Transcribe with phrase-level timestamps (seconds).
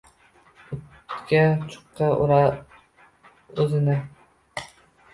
[1.15, 2.51] Utga-chuqqa urar
[3.63, 4.01] uzini